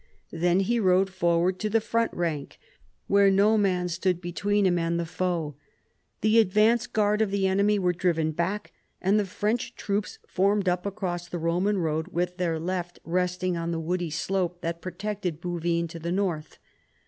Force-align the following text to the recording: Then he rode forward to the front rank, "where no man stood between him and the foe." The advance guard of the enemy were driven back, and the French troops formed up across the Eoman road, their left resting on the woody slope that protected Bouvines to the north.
Then 0.31 0.61
he 0.61 0.79
rode 0.79 1.11
forward 1.11 1.59
to 1.59 1.69
the 1.69 1.79
front 1.79 2.11
rank, 2.11 2.57
"where 3.05 3.29
no 3.29 3.55
man 3.55 3.87
stood 3.87 4.19
between 4.19 4.65
him 4.65 4.79
and 4.79 4.99
the 4.99 5.05
foe." 5.05 5.53
The 6.21 6.39
advance 6.39 6.87
guard 6.87 7.21
of 7.21 7.29
the 7.29 7.45
enemy 7.45 7.77
were 7.77 7.93
driven 7.93 8.31
back, 8.31 8.71
and 8.99 9.19
the 9.19 9.25
French 9.27 9.75
troops 9.75 10.17
formed 10.25 10.67
up 10.67 10.87
across 10.87 11.27
the 11.29 11.37
Eoman 11.37 11.77
road, 11.83 12.09
their 12.37 12.57
left 12.59 12.97
resting 13.03 13.55
on 13.55 13.69
the 13.69 13.79
woody 13.79 14.09
slope 14.09 14.61
that 14.61 14.81
protected 14.81 15.39
Bouvines 15.39 15.91
to 15.91 15.99
the 15.99 16.11
north. 16.11 16.57